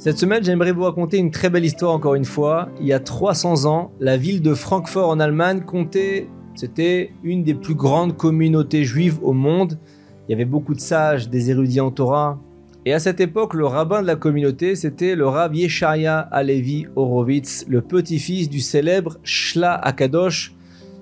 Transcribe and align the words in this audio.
Cette 0.00 0.16
semaine, 0.16 0.42
j'aimerais 0.42 0.72
vous 0.72 0.84
raconter 0.84 1.18
une 1.18 1.30
très 1.30 1.50
belle 1.50 1.66
histoire 1.66 1.92
encore 1.92 2.14
une 2.14 2.24
fois. 2.24 2.70
Il 2.80 2.86
y 2.86 2.94
a 2.94 3.00
300 3.00 3.66
ans, 3.66 3.92
la 4.00 4.16
ville 4.16 4.40
de 4.40 4.54
Francfort 4.54 5.10
en 5.10 5.20
Allemagne 5.20 5.60
comptait, 5.60 6.26
c'était 6.54 7.12
une 7.22 7.44
des 7.44 7.52
plus 7.52 7.74
grandes 7.74 8.16
communautés 8.16 8.84
juives 8.84 9.18
au 9.22 9.34
monde. 9.34 9.78
Il 10.26 10.32
y 10.32 10.34
avait 10.34 10.46
beaucoup 10.46 10.72
de 10.72 10.80
sages, 10.80 11.28
des 11.28 11.50
érudits 11.50 11.82
en 11.82 11.90
Torah. 11.90 12.40
Et 12.86 12.94
à 12.94 12.98
cette 12.98 13.20
époque, 13.20 13.52
le 13.52 13.66
rabbin 13.66 14.00
de 14.00 14.06
la 14.06 14.16
communauté, 14.16 14.74
c'était 14.74 15.14
le 15.14 15.28
Rav 15.28 15.54
Yeshaya 15.54 16.18
Alevi 16.18 16.86
Horowitz, 16.96 17.66
le 17.68 17.82
petit-fils 17.82 18.48
du 18.48 18.60
célèbre 18.60 19.18
Shla 19.22 19.74
Akadosh, 19.74 20.54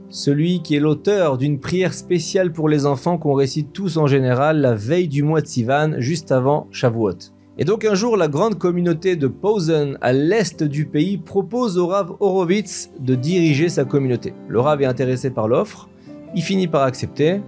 celui 0.09 0.61
qui 0.61 0.75
est 0.75 0.81
l'auteur 0.81 1.39
d'une 1.39 1.61
prière 1.61 1.95
spéciale 1.95 2.51
pour 2.51 2.69
les 2.69 2.85
enfants 2.85 3.17
qu'on 3.17 3.35
récite 3.35 3.73
tous 3.73 3.97
en 3.97 4.09
général 4.09 4.61
la 4.61 4.75
veille 4.75 5.07
du 5.07 5.23
mois 5.23 5.41
de 5.41 5.47
Sivan, 5.47 6.01
juste 6.01 6.33
avant 6.33 6.67
Shavuot. 6.73 7.38
Et 7.61 7.65
donc 7.65 7.85
un 7.85 7.95
jour, 7.95 8.17
la 8.17 8.29
grande 8.29 8.57
communauté 8.57 9.17
de 9.17 9.27
Posen, 9.27 9.99
à 10.01 10.13
l'est 10.13 10.63
du 10.63 10.87
pays, 10.87 11.19
propose 11.19 11.77
au 11.77 11.89
Rav 11.89 12.13
Horowitz 12.21 12.93
de 13.01 13.17
diriger 13.17 13.69
sa 13.69 13.85
communauté. 13.85 14.33
Le 14.47 14.61
Rav 14.61 14.81
est 14.81 14.85
intéressé 14.87 15.31
par 15.31 15.49
l'offre, 15.49 15.89
il 16.37 16.43
finit 16.43 16.69
par 16.69 16.83
accepter. 16.85 17.41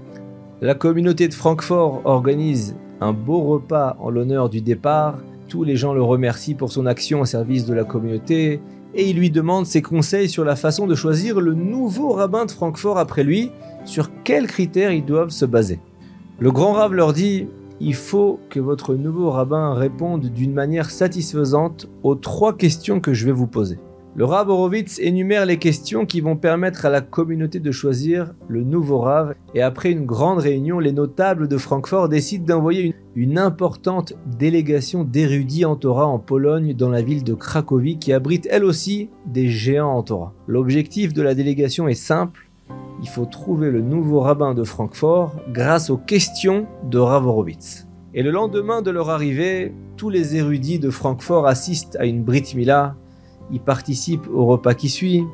La 0.60 0.74
communauté 0.74 1.28
de 1.28 1.34
Francfort 1.34 2.02
organise 2.04 2.74
un 3.00 3.12
beau 3.12 3.42
repas 3.42 3.96
en 4.00 4.10
l'honneur 4.10 4.48
du 4.50 4.60
départ. 4.60 5.18
Tous 5.46 5.62
les 5.62 5.76
gens 5.76 5.94
le 5.94 6.02
remercient 6.02 6.54
pour 6.54 6.72
son 6.72 6.86
action 6.86 7.20
au 7.20 7.24
service 7.24 7.64
de 7.64 7.72
la 7.72 7.84
communauté 7.84 8.60
et 8.94 9.08
il 9.08 9.16
lui 9.16 9.30
demande 9.30 9.66
ses 9.66 9.80
conseils 9.80 10.28
sur 10.28 10.44
la 10.44 10.56
façon 10.56 10.88
de 10.88 10.96
choisir 10.96 11.40
le 11.40 11.54
nouveau 11.54 12.14
rabbin 12.14 12.46
de 12.46 12.50
Francfort 12.50 12.98
après 12.98 13.22
lui, 13.22 13.52
sur 13.84 14.10
quels 14.24 14.48
critères 14.48 14.90
ils 14.90 15.04
doivent 15.04 15.30
se 15.30 15.44
baser? 15.44 15.78
Le 16.40 16.50
grand 16.50 16.72
Rav 16.72 16.94
leur 16.94 17.12
dit 17.12 17.46
il 17.80 17.94
faut 17.94 18.40
que 18.50 18.60
votre 18.60 18.94
nouveau 18.94 19.30
rabbin 19.30 19.74
réponde 19.74 20.26
d'une 20.26 20.52
manière 20.52 20.90
satisfaisante 20.90 21.88
aux 22.02 22.14
trois 22.14 22.56
questions 22.56 23.00
que 23.00 23.14
je 23.14 23.26
vais 23.26 23.32
vous 23.32 23.46
poser. 23.46 23.78
Le 24.16 24.24
Rav 24.24 24.50
Horowitz 24.50 24.98
énumère 24.98 25.46
les 25.46 25.58
questions 25.58 26.04
qui 26.04 26.20
vont 26.20 26.36
permettre 26.36 26.84
à 26.84 26.90
la 26.90 27.00
communauté 27.00 27.60
de 27.60 27.70
choisir 27.70 28.34
le 28.48 28.64
nouveau 28.64 28.98
Rav 28.98 29.34
et 29.54 29.62
après 29.62 29.92
une 29.92 30.04
grande 30.04 30.40
réunion, 30.40 30.80
les 30.80 30.90
notables 30.90 31.46
de 31.46 31.56
Francfort 31.56 32.08
décident 32.08 32.44
d'envoyer 32.44 32.94
une, 33.14 33.38
importante 33.38 34.14
délégation 34.36 35.04
d'érudits 35.04 35.64
en 35.64 35.76
Torah 35.76 36.08
en 36.08 36.18
Pologne 36.18 36.74
dans 36.74 36.90
la 36.90 37.02
ville 37.02 37.22
de 37.22 37.34
Cracovie 37.34 37.98
qui 37.98 38.12
abrite 38.12 38.48
elle 38.50 38.64
aussi 38.64 39.10
des 39.26 39.48
géants 39.48 39.96
en 39.96 40.02
Torah. 40.02 40.34
L'objectif 40.48 41.12
de 41.12 41.22
la 41.22 41.36
délégation 41.36 41.86
est 41.86 41.94
simple, 41.94 42.49
il 43.00 43.08
faut 43.08 43.24
trouver 43.24 43.70
le 43.70 43.80
nouveau 43.80 44.20
rabbin 44.20 44.54
de 44.54 44.64
Francfort 44.64 45.36
grâce 45.52 45.90
aux 45.90 45.96
questions 45.96 46.66
de 46.84 46.98
Rav 46.98 47.26
Horowitz. 47.26 47.86
Et 48.12 48.22
le 48.22 48.30
lendemain 48.30 48.82
de 48.82 48.90
leur 48.90 49.10
arrivée, 49.10 49.74
tous 49.96 50.10
les 50.10 50.36
érudits 50.36 50.78
de 50.78 50.90
Francfort 50.90 51.46
assistent 51.46 51.96
à 51.96 52.04
une 52.04 52.22
Brit 52.22 52.52
Mila, 52.54 52.96
ils 53.52 53.60
participent 53.60 54.28
au 54.32 54.46
repas 54.46 54.74
qui 54.74 54.88
suit, 54.88 55.24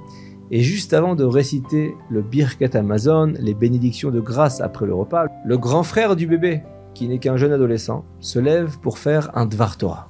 et 0.50 0.60
juste 0.60 0.94
avant 0.94 1.16
de 1.16 1.24
réciter 1.24 1.94
le 2.08 2.22
Birkat 2.22 2.76
Amazon, 2.78 3.32
les 3.40 3.54
bénédictions 3.54 4.10
de 4.10 4.20
grâce 4.20 4.60
après 4.60 4.86
le 4.86 4.94
repas, 4.94 5.26
le 5.44 5.58
grand 5.58 5.82
frère 5.82 6.14
du 6.14 6.26
bébé, 6.26 6.62
qui 6.94 7.08
n'est 7.08 7.18
qu'un 7.18 7.36
jeune 7.36 7.52
adolescent, 7.52 8.04
se 8.20 8.38
lève 8.38 8.78
pour 8.78 8.98
faire 8.98 9.36
un 9.36 9.46
Dvar 9.46 9.76
Torah. 9.76 10.08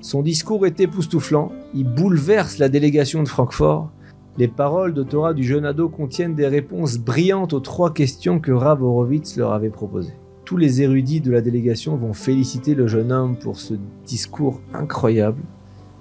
Son 0.00 0.22
discours 0.22 0.66
est 0.66 0.80
époustouflant, 0.80 1.52
il 1.74 1.84
bouleverse 1.84 2.58
la 2.58 2.70
délégation 2.70 3.22
de 3.22 3.28
Francfort, 3.28 3.90
les 4.38 4.48
paroles 4.48 4.94
de 4.94 5.02
Torah 5.02 5.34
du 5.34 5.42
jeune 5.42 5.64
ado 5.64 5.88
contiennent 5.88 6.34
des 6.34 6.46
réponses 6.46 6.98
brillantes 6.98 7.52
aux 7.52 7.60
trois 7.60 7.92
questions 7.92 8.38
que 8.38 8.52
Rav 8.52 8.82
Horowitz 8.82 9.36
leur 9.36 9.52
avait 9.52 9.70
proposées. 9.70 10.14
Tous 10.44 10.56
les 10.56 10.82
érudits 10.82 11.20
de 11.20 11.30
la 11.30 11.40
délégation 11.40 11.96
vont 11.96 12.12
féliciter 12.12 12.74
le 12.74 12.86
jeune 12.86 13.12
homme 13.12 13.36
pour 13.36 13.58
ce 13.58 13.74
discours 14.04 14.60
incroyable, 14.72 15.42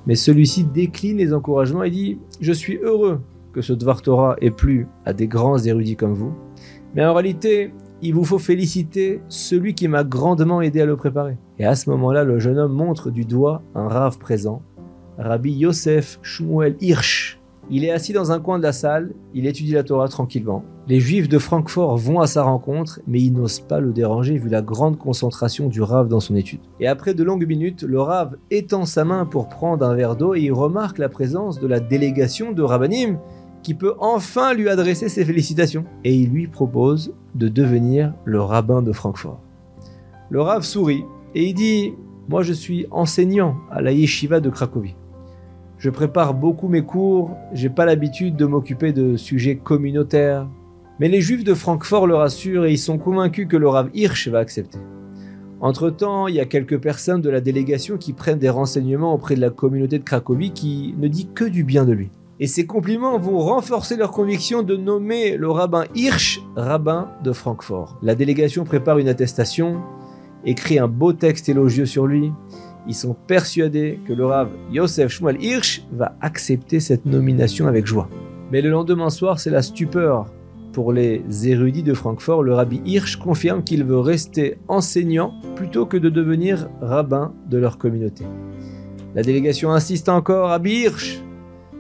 mais 0.06 0.16
celui-ci 0.16 0.64
décline 0.64 1.18
les 1.18 1.34
encouragements 1.34 1.84
et 1.84 1.92
dit 1.92 2.18
Je 2.40 2.54
suis 2.54 2.78
heureux 2.78 3.20
que 3.54 3.62
ce 3.62 3.74
Dvar 3.74 4.02
Torah 4.02 4.36
ait 4.42 4.52
plu 4.52 4.88
à 5.06 5.14
des 5.14 5.28
grands 5.28 5.58
érudits 5.58 5.96
comme 5.96 6.14
vous, 6.14 6.34
mais 6.96 7.06
en 7.06 7.14
réalité, 7.14 7.74
il 8.02 8.14
vous 8.14 8.24
faut 8.24 8.40
féliciter 8.40 9.22
celui 9.28 9.74
qui 9.74 9.88
m'a 9.88 10.04
grandement 10.04 10.62
aidé 10.62 10.82
à 10.82 10.86
le 10.86 10.96
préparer. 10.96 11.38
Et 11.58 11.66
à 11.66 11.76
ce 11.76 11.90
moment-là, 11.90 12.24
le 12.24 12.40
jeune 12.40 12.58
homme 12.58 12.74
montre 12.74 13.12
du 13.12 13.26
doigt 13.26 13.62
un 13.76 13.88
Rav 13.88 14.18
présent, 14.18 14.62
Rabbi 15.18 15.52
Yosef 15.52 16.20
Shmuel 16.22 16.78
Hirsch, 16.80 17.39
il 17.72 17.86
est 17.86 17.92
assis 17.92 18.14
dans 18.14 18.32
un 18.32 18.40
coin 18.40 18.58
de 18.58 18.64
la 18.64 18.74
salle, 18.74 19.12
il 19.34 19.46
étudie 19.46 19.74
la 19.74 19.84
Torah 19.84 20.08
tranquillement. 20.08 20.64
Les 20.88 21.00
juifs 21.00 21.30
de 21.30 21.38
Francfort 21.38 21.98
vont 21.98 22.20
à 22.20 22.26
sa 22.26 22.42
rencontre, 22.42 23.00
mais 23.06 23.22
ils 23.22 23.32
n'osent 23.32 23.60
pas 23.60 23.80
le 23.80 23.94
déranger 23.94 24.40
vu 24.40 24.50
la 24.50 24.64
grande 24.64 24.98
concentration 24.98 25.68
du 25.68 25.82
Rav 25.82 26.08
dans 26.08 26.20
son 26.20 26.36
étude. 26.36 26.62
Et 26.80 26.88
après 26.88 27.14
de 27.14 27.24
longues 27.24 27.48
minutes, 27.48 27.84
le 27.84 28.02
Rav 28.02 28.38
étend 28.50 28.86
sa 28.86 29.06
main 29.06 29.26
pour 29.26 29.50
prendre 29.50 29.86
un 29.86 29.94
verre 29.94 30.16
d'eau 30.16 30.34
et 30.34 30.42
il 30.42 30.52
remarque 30.52 30.98
la 30.98 31.10
présence 31.10 31.60
de 31.60 31.68
la 31.68 31.80
délégation 31.80 32.54
de 32.54 32.64
Rabbanim 32.64 33.20
qui 33.62 33.76
peut 33.76 33.94
enfin 34.00 34.56
lui 34.56 34.68
adresser 34.68 35.10
ses 35.10 35.24
félicitations. 35.24 35.86
Et 36.04 36.16
il 36.16 36.32
lui 36.32 36.48
propose 36.48 37.14
de 37.36 37.50
devenir 37.50 38.14
le 38.26 38.42
rabbin 38.42 38.82
de 38.82 38.92
Francfort. 38.92 39.42
Le 40.32 40.42
Rav 40.42 40.64
sourit 40.64 41.04
et 41.36 41.46
il 41.46 41.54
dit 41.54 41.94
Moi 42.30 42.42
je 42.42 42.54
suis 42.54 42.88
enseignant 42.90 43.58
à 43.70 43.82
la 43.82 43.92
yeshiva 43.92 44.40
de 44.40 44.50
Cracovie. 44.50 44.96
Je 45.80 45.90
prépare 45.90 46.34
beaucoup 46.34 46.68
mes 46.68 46.82
cours, 46.82 47.38
j'ai 47.54 47.70
pas 47.70 47.86
l'habitude 47.86 48.36
de 48.36 48.46
m'occuper 48.46 48.92
de 48.92 49.16
sujets 49.16 49.56
communautaires. 49.56 50.46
Mais 51.00 51.08
les 51.08 51.22
juifs 51.22 51.46
de 51.46 51.54
Francfort 51.54 52.06
le 52.06 52.16
rassurent 52.16 52.66
et 52.66 52.72
ils 52.72 52.78
sont 52.78 52.98
convaincus 52.98 53.48
que 53.48 53.56
le 53.56 53.70
Rav 53.70 53.90
Hirsch 53.94 54.28
va 54.28 54.40
accepter. 54.40 54.80
Entre-temps, 55.62 56.28
il 56.28 56.36
y 56.36 56.42
a 56.42 56.46
quelques 56.46 56.78
personnes 56.78 57.22
de 57.22 57.30
la 57.30 57.40
délégation 57.40 57.96
qui 57.96 58.12
prennent 58.12 58.40
des 58.40 58.50
renseignements 58.50 59.14
auprès 59.14 59.36
de 59.36 59.42
la 59.42 59.52
communauté 59.52 60.00
de 60.00 60.04
Cracovie 60.04 60.52
qui 60.52 60.96
ne 60.98 61.08
dit 61.08 61.30
que 61.34 61.46
du 61.46 61.64
bien 61.64 61.86
de 61.86 61.94
lui. 61.94 62.10
Et 62.42 62.48
ces 62.48 62.66
compliments 62.66 63.18
vont 63.18 63.40
renforcer 63.40 63.96
leur 63.96 64.12
conviction 64.12 64.64
de 64.64 64.76
nommer 64.76 65.38
le 65.38 65.50
rabbin 65.50 65.86
Hirsch 65.96 66.42
rabbin 66.58 67.10
de 67.24 67.32
Francfort. 67.32 67.98
La 68.02 68.16
délégation 68.16 68.66
prépare 68.66 68.98
une 68.98 69.08
attestation, 69.08 69.82
écrit 70.46 70.78
un 70.78 70.90
beau 70.90 71.14
texte 71.14 71.48
élogieux 71.48 71.86
sur 71.86 72.06
lui, 72.06 72.34
ils 72.90 72.96
sont 72.96 73.16
persuadés 73.28 74.00
que 74.08 74.14
le 74.14 74.26
Rav 74.26 74.50
Yosef 74.72 75.12
Shmuel 75.12 75.42
Hirsch 75.42 75.84
va 75.94 76.16
accepter 76.22 76.80
cette 76.80 77.06
nomination 77.06 77.68
avec 77.68 77.86
joie. 77.86 78.10
Mais 78.52 78.62
le 78.62 78.72
lendemain 78.72 79.12
soir, 79.12 79.40
c'est 79.40 79.52
la 79.52 79.62
stupeur. 79.62 80.26
Pour 80.74 80.92
les 80.92 81.24
érudits 81.48 81.84
de 81.84 81.94
Francfort, 81.94 82.42
le 82.42 82.56
rabbi 82.56 82.82
Hirsch 82.86 83.18
confirme 83.18 83.64
qu'il 83.64 83.84
veut 83.84 84.00
rester 84.00 84.58
enseignant 84.68 85.36
plutôt 85.56 85.86
que 85.86 85.98
de 85.98 86.10
devenir 86.10 86.68
rabbin 86.82 87.34
de 87.48 87.60
leur 87.60 87.78
communauté. 87.78 88.26
La 89.14 89.22
délégation 89.22 89.72
insiste 89.72 90.10
encore, 90.10 90.50
Rabbi 90.50 90.72
Hirsch, 90.72 91.22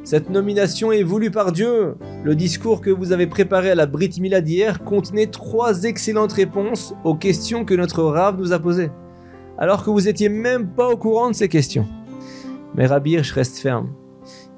cette 0.03 0.29
nomination 0.29 0.91
est 0.91 1.03
voulue 1.03 1.31
par 1.31 1.51
Dieu. 1.51 1.95
Le 2.23 2.35
discours 2.35 2.81
que 2.81 2.89
vous 2.91 3.13
avez 3.13 3.25
préparé 3.25 3.71
à 3.71 3.75
la 3.75 3.87
Brit 3.87 4.15
Mila 4.19 4.41
d'hier 4.41 4.83
contenait 4.83 5.27
trois 5.27 5.83
excellentes 5.83 6.33
réponses 6.33 6.93
aux 7.03 7.15
questions 7.15 7.65
que 7.65 7.73
notre 7.73 8.03
Rav 8.03 8.37
nous 8.39 8.53
a 8.53 8.59
posées 8.59 8.91
alors 9.59 9.83
que 9.83 9.89
vous 9.89 10.07
étiez 10.07 10.29
même 10.29 10.69
pas 10.69 10.89
au 10.89 10.97
courant 10.97 11.29
de 11.29 11.35
ces 11.35 11.49
questions. 11.49 11.85
Mais 12.75 12.87
Rabbi 12.87 13.11
Hirsch 13.11 13.33
reste 13.33 13.59
ferme. 13.59 13.89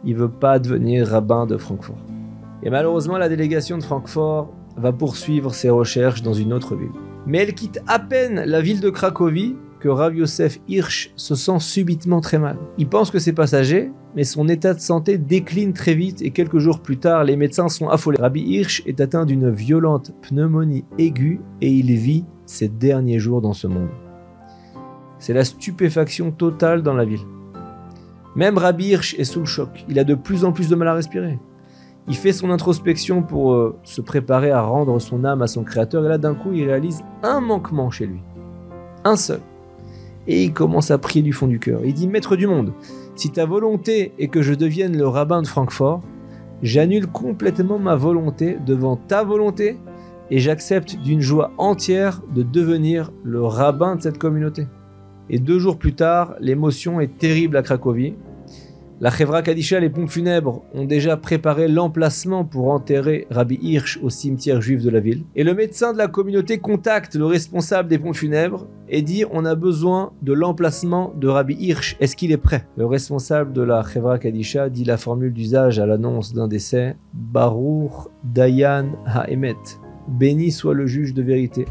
Il 0.06 0.16
veut 0.16 0.30
pas 0.30 0.60
devenir 0.60 1.08
rabbin 1.08 1.48
de 1.48 1.58
Francfort. 1.58 1.98
Et 2.64 2.70
malheureusement, 2.70 3.18
la 3.18 3.28
délégation 3.28 3.80
de 3.80 3.84
Francfort 3.84 4.54
va 4.78 4.94
poursuivre 4.94 5.54
ses 5.54 5.72
recherches 5.72 6.22
dans 6.22 6.34
une 6.34 6.54
autre 6.54 6.76
ville. 6.76 6.92
Mais 7.26 7.40
elle 7.40 7.56
quitte 7.56 7.82
à 7.88 7.98
peine 7.98 8.44
la 8.46 8.62
ville 8.62 8.80
de 8.80 8.92
Cracovie 8.92 9.56
que 9.80 9.90
Rav 9.90 10.16
Yosef 10.16 10.60
Hirsch 10.68 11.12
se 11.16 11.34
sent 11.34 11.60
subitement 11.60 12.22
très 12.22 12.38
mal. 12.38 12.58
Il 12.78 12.88
pense 12.88 13.10
que 13.10 13.18
c'est 13.18 13.34
passager, 13.34 13.92
mais 14.16 14.24
son 14.24 14.48
état 14.48 14.76
de 14.76 14.80
santé 14.80 15.18
décline 15.18 15.74
très 15.74 15.96
vite 15.96 16.22
et 16.22 16.30
quelques 16.30 16.60
jours 16.60 16.82
plus 16.82 16.98
tard, 16.98 17.24
les 17.24 17.36
médecins 17.36 17.70
sont 17.70 17.90
affolés. 17.90 18.22
Rabbi 18.22 18.42
Hirsch 18.42 18.84
est 18.86 19.02
atteint 19.02 19.26
d'une 19.26 19.50
violente 19.50 20.12
pneumonie 20.22 20.86
aiguë 21.00 21.42
et 21.62 21.72
il 21.72 21.92
vit 21.96 22.26
ses 22.46 22.68
derniers 22.68 23.20
jours 23.20 23.42
dans 23.42 23.54
ce 23.54 23.66
monde. 23.66 23.90
C'est 25.22 25.34
la 25.34 25.46
stupéfaction 25.46 26.32
totale 26.32 26.82
dans 26.82 26.96
la 26.96 27.06
ville. 27.06 27.22
Même 28.36 28.58
Rabbi 28.58 28.94
est 28.94 29.24
sous 29.24 29.42
le 29.42 29.46
choc. 29.46 29.86
Il 29.88 30.00
a 30.00 30.04
de 30.04 30.16
plus 30.16 30.44
en 30.46 30.52
plus 30.52 30.68
de 30.68 30.76
mal 30.76 30.88
à 30.88 30.96
respirer. 30.96 31.38
Il 32.08 32.16
fait 32.16 32.34
son 32.34 32.50
introspection 32.50 33.22
pour 33.22 33.54
euh, 33.54 33.78
se 33.84 34.02
préparer 34.02 34.50
à 34.50 34.64
rendre 34.64 34.98
son 34.98 35.24
âme 35.24 35.44
à 35.44 35.48
son 35.48 35.64
créateur. 35.64 36.04
Et 36.04 36.10
là, 36.10 36.18
d'un 36.18 36.34
coup, 36.34 36.54
il 36.54 36.66
réalise 36.66 37.04
un 37.22 37.40
manquement 37.40 37.92
chez 37.92 38.08
lui. 38.08 38.20
Un 39.04 39.16
seul. 39.16 39.42
Et 40.26 40.44
il 40.44 40.54
commence 40.54 40.90
à 40.90 40.98
prier 40.98 41.22
du 41.22 41.34
fond 41.34 41.46
du 41.46 41.60
cœur. 41.60 41.82
Il 41.86 41.94
dit 41.94 42.08
Maître 42.08 42.36
du 42.36 42.48
monde, 42.48 42.74
si 43.16 43.30
ta 43.30 43.46
volonté 43.46 44.14
est 44.18 44.28
que 44.30 44.42
je 44.42 44.56
devienne 44.56 44.98
le 44.98 45.08
rabbin 45.08 45.44
de 45.44 45.48
Francfort, 45.48 46.02
j'annule 46.64 47.06
complètement 47.06 47.78
ma 47.78 47.96
volonté 47.96 48.58
devant 48.66 48.96
ta 48.96 49.24
volonté 49.24 49.78
et 50.32 50.40
j'accepte 50.40 50.96
d'une 50.96 51.22
joie 51.22 51.52
entière 51.60 52.22
de 52.34 52.42
devenir 52.42 53.12
le 53.24 53.44
rabbin 53.44 53.98
de 53.98 54.02
cette 54.02 54.18
communauté. 54.18 54.66
Et 55.34 55.40
deux 55.40 55.60
jours 55.60 55.78
plus 55.78 55.94
tard, 55.94 56.36
l'émotion 56.42 57.00
est 57.00 57.18
terrible 57.18 57.56
à 57.56 57.62
Cracovie. 57.62 58.16
La 59.00 59.10
Chevra 59.10 59.42
Kadisha, 59.42 59.80
les 59.80 59.90
pompes 59.90 60.10
funèbres, 60.10 60.62
ont 60.74 60.84
déjà 60.84 61.16
préparé 61.16 61.70
l'emplacement 61.70 62.44
pour 62.44 62.68
enterrer 62.68 63.28
Rabbi 63.32 63.58
Hirsch 63.62 63.98
au 64.04 64.10
cimetière 64.10 64.62
juif 64.62 64.84
de 64.84 64.90
la 64.90 65.00
ville. 65.00 65.24
Et 65.38 65.46
le 65.46 65.54
médecin 65.54 65.94
de 65.94 65.98
la 65.98 66.10
communauté 66.10 66.58
contacte 66.58 67.16
le 67.16 67.26
responsable 67.26 67.88
des 67.88 67.98
pompes 67.98 68.18
funèbres 68.18 68.68
et 68.90 69.02
dit 69.02 69.24
on 69.32 69.46
a 69.46 69.56
besoin 69.56 70.12
de 70.22 70.34
l'emplacement 70.34 71.14
de 71.16 71.30
Rabbi 71.30 71.56
Hirsch. 71.58 71.96
Est-ce 72.02 72.18
qu'il 72.18 72.34
est 72.34 72.38
prêt? 72.38 72.68
Le 72.76 72.86
responsable 72.86 73.54
de 73.54 73.62
la 73.62 73.84
Chevra 73.84 74.20
Kadisha 74.20 74.68
dit 74.68 74.84
la 74.84 74.98
formule 74.98 75.32
d'usage 75.32 75.80
à 75.80 75.86
l'annonce 75.86 76.34
d'un 76.34 76.50
décès 76.50 76.98
Baruch 77.14 78.10
Dayan 78.26 78.98
Haemet. 79.08 79.56
Béni 80.10 80.52
soit 80.52 80.74
le 80.74 80.88
juge 80.88 81.14
de 81.14 81.24
vérité. 81.24 81.66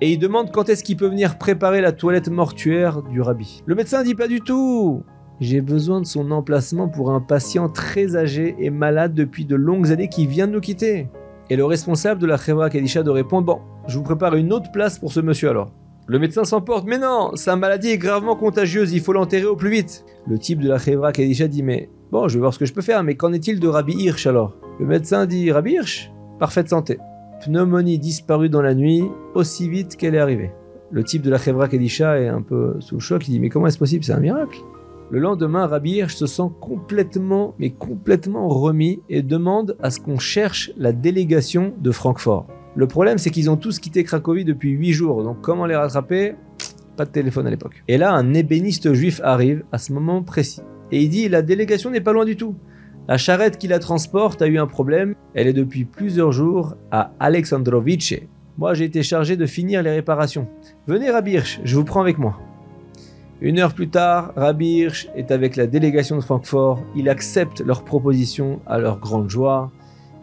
Et 0.00 0.12
il 0.12 0.18
demande 0.18 0.50
quand 0.50 0.68
est-ce 0.68 0.84
qu'il 0.84 0.96
peut 0.96 1.08
venir 1.08 1.38
préparer 1.38 1.80
la 1.80 1.92
toilette 1.92 2.28
mortuaire 2.28 3.02
du 3.02 3.20
rabbi. 3.20 3.62
Le 3.66 3.74
médecin 3.74 4.02
dit 4.02 4.14
pas 4.14 4.28
du 4.28 4.40
tout 4.40 5.04
j'ai 5.40 5.60
besoin 5.60 6.00
de 6.00 6.06
son 6.06 6.30
emplacement 6.30 6.88
pour 6.88 7.10
un 7.10 7.20
patient 7.20 7.68
très 7.68 8.16
âgé 8.16 8.54
et 8.60 8.70
malade 8.70 9.14
depuis 9.14 9.44
de 9.44 9.56
longues 9.56 9.90
années 9.90 10.08
qui 10.08 10.28
vient 10.28 10.46
de 10.46 10.52
nous 10.52 10.60
quitter. 10.60 11.08
Et 11.50 11.56
le 11.56 11.64
responsable 11.64 12.20
de 12.20 12.26
la 12.26 12.38
Khevra 12.38 12.70
Kadisha 12.70 13.02
de 13.02 13.10
répondre 13.10 13.44
Bon, 13.44 13.60
je 13.88 13.98
vous 13.98 14.04
prépare 14.04 14.36
une 14.36 14.52
autre 14.52 14.70
place 14.70 14.98
pour 14.98 15.12
ce 15.12 15.20
monsieur 15.20 15.50
alors. 15.50 15.72
Le 16.06 16.18
médecin 16.18 16.44
s'emporte 16.44 16.86
Mais 16.86 16.98
non, 16.98 17.32
sa 17.34 17.56
maladie 17.56 17.88
est 17.88 17.98
gravement 17.98 18.36
contagieuse, 18.36 18.92
il 18.92 19.00
faut 19.00 19.12
l'enterrer 19.12 19.46
au 19.46 19.56
plus 19.56 19.70
vite. 19.70 20.04
Le 20.28 20.38
type 20.38 20.60
de 20.60 20.68
la 20.68 20.78
Khevra 20.78 21.12
Kadisha 21.12 21.48
dit 21.48 21.64
Mais 21.64 21.90
bon, 22.12 22.28
je 22.28 22.34
vais 22.34 22.40
voir 22.40 22.54
ce 22.54 22.60
que 22.60 22.64
je 22.64 22.72
peux 22.72 22.80
faire, 22.80 23.02
mais 23.02 23.16
qu'en 23.16 23.32
est-il 23.32 23.58
de 23.58 23.68
Rabbi 23.68 23.94
Hirsch 23.94 24.26
alors? 24.28 24.56
Le 24.78 24.86
médecin 24.86 25.26
dit 25.26 25.50
Rabbi 25.50 25.72
Hirsch? 25.72 26.12
Parfaite 26.38 26.68
santé. 26.68 26.98
Pneumonie 27.44 27.98
disparue 27.98 28.48
dans 28.48 28.62
la 28.62 28.74
nuit, 28.74 29.04
aussi 29.34 29.68
vite 29.68 29.96
qu'elle 29.96 30.14
est 30.14 30.18
arrivée. 30.18 30.50
Le 30.90 31.04
type 31.04 31.22
de 31.22 31.30
la 31.30 31.38
Khevra 31.38 31.68
Kadisha 31.68 32.18
est 32.18 32.28
un 32.28 32.40
peu 32.40 32.76
sous 32.80 32.94
le 32.94 33.00
choc, 33.00 33.28
il 33.28 33.32
dit 33.32 33.40
Mais 33.40 33.50
comment 33.50 33.66
est-ce 33.66 33.78
possible? 33.78 34.02
C'est 34.04 34.12
un 34.12 34.20
miracle 34.20 34.60
le 35.10 35.20
lendemain, 35.20 35.66
Rabbi 35.66 35.92
Hirsch 35.92 36.16
se 36.16 36.26
sent 36.26 36.50
complètement, 36.60 37.54
mais 37.58 37.70
complètement 37.70 38.48
remis 38.48 39.00
et 39.10 39.22
demande 39.22 39.76
à 39.80 39.90
ce 39.90 40.00
qu'on 40.00 40.18
cherche 40.18 40.72
la 40.78 40.92
délégation 40.92 41.74
de 41.78 41.90
Francfort. 41.92 42.46
Le 42.74 42.88
problème, 42.88 43.18
c'est 43.18 43.30
qu'ils 43.30 43.50
ont 43.50 43.58
tous 43.58 43.78
quitté 43.78 44.02
Cracovie 44.02 44.44
depuis 44.44 44.70
8 44.70 44.92
jours, 44.92 45.22
donc 45.22 45.42
comment 45.42 45.66
les 45.66 45.76
rattraper? 45.76 46.34
Pas 46.96 47.04
de 47.04 47.10
téléphone 47.10 47.46
à 47.46 47.50
l'époque. 47.50 47.84
Et 47.86 47.98
là, 47.98 48.12
un 48.12 48.32
ébéniste 48.32 48.94
juif 48.94 49.20
arrive 49.22 49.62
à 49.72 49.78
ce 49.78 49.92
moment 49.92 50.22
précis. 50.22 50.62
Et 50.90 51.02
il 51.02 51.10
dit 51.10 51.28
La 51.28 51.42
délégation 51.42 51.90
n'est 51.90 52.00
pas 52.00 52.12
loin 52.12 52.24
du 52.24 52.36
tout. 52.36 52.56
La 53.06 53.18
charrette 53.18 53.58
qui 53.58 53.68
la 53.68 53.78
transporte 53.78 54.40
a 54.40 54.46
eu 54.46 54.58
un 54.58 54.66
problème. 54.66 55.14
Elle 55.34 55.46
est 55.46 55.52
depuis 55.52 55.84
plusieurs 55.84 56.32
jours 56.32 56.74
à 56.90 57.10
Alexandrovice. 57.20 58.14
Moi, 58.56 58.72
j'ai 58.72 58.86
été 58.86 59.02
chargé 59.02 59.36
de 59.36 59.44
finir 59.44 59.82
les 59.82 59.90
réparations. 59.90 60.48
Venez, 60.86 61.10
Rabbi 61.10 61.32
Hirsch, 61.32 61.60
je 61.64 61.76
vous 61.76 61.84
prends 61.84 62.00
avec 62.00 62.16
moi. 62.16 62.38
Une 63.42 63.58
heure 63.58 63.74
plus 63.74 63.90
tard, 63.90 64.32
Rabbi 64.36 64.78
Hirsch 64.78 65.08
est 65.16 65.30
avec 65.32 65.56
la 65.56 65.66
délégation 65.66 66.16
de 66.16 66.22
Francfort. 66.22 66.82
Il 66.96 67.10
accepte 67.10 67.60
leur 67.60 67.84
proposition 67.84 68.60
à 68.66 68.78
leur 68.78 68.98
grande 69.00 69.28
joie. 69.28 69.70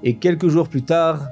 Et 0.03 0.15
quelques 0.15 0.47
jours 0.47 0.67
plus 0.67 0.81
tard, 0.81 1.27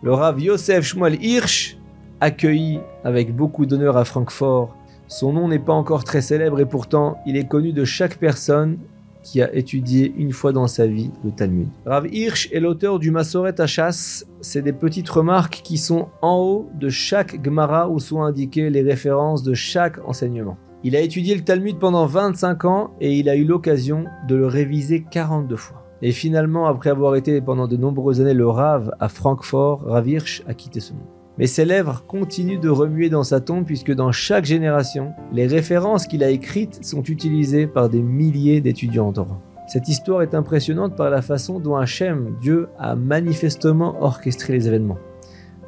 le 0.00 0.12
Rav 0.12 0.40
Yosef 0.40 0.84
Shmuel 0.84 1.20
Hirsch, 1.24 1.76
accueilli 2.20 2.78
avec 3.02 3.34
beaucoup 3.34 3.66
d'honneur 3.66 3.96
à 3.96 4.04
Francfort. 4.04 4.76
Son 5.08 5.32
nom 5.32 5.48
n'est 5.48 5.58
pas 5.58 5.72
encore 5.72 6.04
très 6.04 6.20
célèbre 6.20 6.60
et 6.60 6.66
pourtant 6.66 7.18
il 7.26 7.36
est 7.36 7.48
connu 7.48 7.72
de 7.72 7.84
chaque 7.84 8.16
personne 8.18 8.78
qui 9.24 9.42
a 9.42 9.52
étudié 9.52 10.14
une 10.16 10.32
fois 10.32 10.52
dans 10.52 10.68
sa 10.68 10.86
vie 10.86 11.10
le 11.24 11.32
Talmud. 11.32 11.68
Rav 11.84 12.06
Hirsch 12.12 12.48
est 12.52 12.60
l'auteur 12.60 13.00
du 13.00 13.10
Masoret 13.10 13.60
Hachas. 13.60 14.24
C'est 14.40 14.62
des 14.62 14.72
petites 14.72 15.08
remarques 15.08 15.62
qui 15.64 15.78
sont 15.78 16.08
en 16.22 16.38
haut 16.38 16.70
de 16.78 16.88
chaque 16.88 17.44
Gemara 17.44 17.88
où 17.88 17.98
sont 17.98 18.22
indiquées 18.22 18.70
les 18.70 18.82
références 18.82 19.42
de 19.42 19.54
chaque 19.54 19.98
enseignement. 20.06 20.56
Il 20.84 20.94
a 20.94 21.00
étudié 21.00 21.34
le 21.34 21.42
Talmud 21.42 21.78
pendant 21.78 22.06
25 22.06 22.64
ans 22.66 22.90
et 23.00 23.14
il 23.14 23.28
a 23.30 23.36
eu 23.36 23.44
l'occasion 23.44 24.04
de 24.28 24.34
le 24.36 24.46
réviser 24.46 25.04
42 25.10 25.56
fois. 25.56 25.82
Et 26.02 26.12
finalement, 26.12 26.66
après 26.66 26.90
avoir 26.90 27.16
été 27.16 27.40
pendant 27.40 27.66
de 27.66 27.78
nombreuses 27.78 28.20
années 28.20 28.34
le 28.34 28.46
Rav 28.46 28.92
à 29.00 29.08
Francfort, 29.08 29.82
Rav 29.86 30.06
Hirsch 30.06 30.42
a 30.46 30.52
quitté 30.52 30.80
ce 30.80 30.92
monde. 30.92 31.23
Mais 31.38 31.46
ses 31.46 31.64
lèvres 31.64 32.04
continuent 32.06 32.60
de 32.60 32.68
remuer 32.68 33.08
dans 33.08 33.24
sa 33.24 33.40
tombe 33.40 33.64
puisque 33.64 33.92
dans 33.92 34.12
chaque 34.12 34.44
génération, 34.44 35.12
les 35.32 35.46
références 35.46 36.06
qu'il 36.06 36.22
a 36.22 36.30
écrites 36.30 36.84
sont 36.84 37.02
utilisées 37.02 37.66
par 37.66 37.88
des 37.88 38.02
milliers 38.02 38.60
d'étudiants 38.60 39.08
en 39.08 39.12
Torah. 39.12 39.40
Cette 39.66 39.88
histoire 39.88 40.22
est 40.22 40.34
impressionnante 40.34 40.94
par 40.94 41.10
la 41.10 41.22
façon 41.22 41.58
dont 41.58 41.76
Hachem, 41.76 42.36
Dieu, 42.40 42.68
a 42.78 42.94
manifestement 42.94 44.02
orchestré 44.02 44.52
les 44.52 44.68
événements. 44.68 44.98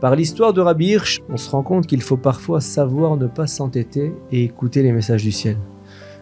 Par 0.01 0.15
l'histoire 0.15 0.53
de 0.53 0.61
Rabbi 0.61 0.89
Hirsch, 0.89 1.23
on 1.31 1.39
se 1.39 1.51
rend 1.51 1.63
compte 1.63 1.87
qu'il 1.87 2.03
faut 2.03 2.19
parfois 2.19 2.61
savoir 2.61 3.17
ne 3.17 3.27
pas 3.27 3.47
s'entêter 3.47 4.13
et 4.31 4.45
écouter 4.45 4.83
les 4.83 4.93
messages 4.93 5.23
du 5.23 5.33
ciel. 5.33 5.57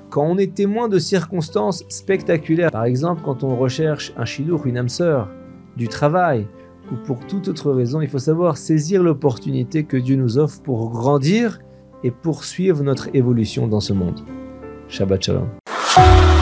Quand 0.08 0.24
on 0.24 0.38
est 0.38 0.54
témoin 0.54 0.88
de 0.88 1.00
circonstances 1.00 1.84
spectaculaires, 1.88 2.70
par 2.70 2.84
exemple 2.84 3.22
quand 3.24 3.42
on 3.42 3.56
recherche 3.56 4.12
un 4.16 4.24
chidour, 4.24 4.64
une 4.66 4.78
âme 4.78 4.88
sœur, 4.88 5.28
du 5.76 5.88
travail, 5.88 6.46
ou 6.92 6.96
pour 7.06 7.26
toute 7.26 7.48
autre 7.48 7.72
raison, 7.72 8.00
il 8.00 8.08
faut 8.08 8.18
savoir 8.18 8.56
saisir 8.56 9.02
l'opportunité 9.02 9.84
que 9.84 9.96
Dieu 9.96 10.16
nous 10.16 10.38
offre 10.38 10.62
pour 10.62 10.90
grandir 10.90 11.58
et 12.02 12.10
poursuivre 12.10 12.82
notre 12.82 13.08
évolution 13.14 13.66
dans 13.66 13.80
ce 13.80 13.92
monde. 13.92 14.20
Shabbat 14.88 15.22
Shalom. 15.22 16.33